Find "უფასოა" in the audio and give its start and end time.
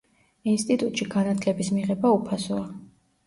2.21-2.65